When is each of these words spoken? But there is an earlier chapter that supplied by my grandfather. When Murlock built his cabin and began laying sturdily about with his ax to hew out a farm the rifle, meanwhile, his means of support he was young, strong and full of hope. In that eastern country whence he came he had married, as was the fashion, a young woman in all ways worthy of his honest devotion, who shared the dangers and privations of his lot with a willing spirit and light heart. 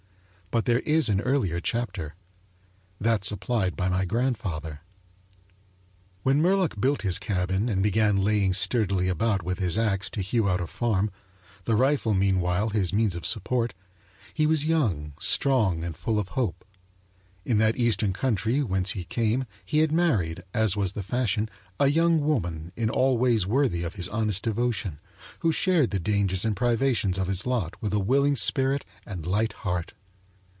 But 0.53 0.65
there 0.65 0.79
is 0.81 1.07
an 1.07 1.21
earlier 1.21 1.61
chapter 1.61 2.13
that 2.99 3.23
supplied 3.23 3.77
by 3.77 3.87
my 3.87 4.03
grandfather. 4.03 4.81
When 6.23 6.41
Murlock 6.41 6.77
built 6.81 7.03
his 7.03 7.19
cabin 7.19 7.69
and 7.69 7.81
began 7.81 8.21
laying 8.21 8.51
sturdily 8.53 9.07
about 9.07 9.43
with 9.43 9.59
his 9.59 9.77
ax 9.77 10.09
to 10.09 10.19
hew 10.21 10.49
out 10.49 10.59
a 10.59 10.67
farm 10.67 11.09
the 11.63 11.77
rifle, 11.77 12.13
meanwhile, 12.13 12.71
his 12.71 12.91
means 12.91 13.15
of 13.15 13.25
support 13.25 13.73
he 14.33 14.45
was 14.45 14.65
young, 14.65 15.13
strong 15.21 15.85
and 15.85 15.95
full 15.95 16.19
of 16.19 16.27
hope. 16.35 16.65
In 17.45 17.57
that 17.59 17.77
eastern 17.77 18.11
country 18.11 18.61
whence 18.61 18.89
he 18.91 19.05
came 19.05 19.45
he 19.63 19.77
had 19.77 19.93
married, 19.93 20.43
as 20.53 20.75
was 20.75 20.91
the 20.91 21.01
fashion, 21.01 21.49
a 21.79 21.87
young 21.87 22.19
woman 22.19 22.73
in 22.75 22.89
all 22.89 23.17
ways 23.17 23.47
worthy 23.47 23.83
of 23.83 23.95
his 23.95 24.09
honest 24.09 24.43
devotion, 24.43 24.99
who 25.39 25.53
shared 25.53 25.91
the 25.91 25.97
dangers 25.99 26.43
and 26.43 26.57
privations 26.57 27.17
of 27.17 27.27
his 27.27 27.45
lot 27.47 27.81
with 27.81 27.93
a 27.93 27.99
willing 27.99 28.35
spirit 28.35 28.83
and 29.05 29.25
light 29.25 29.53
heart. 29.53 29.93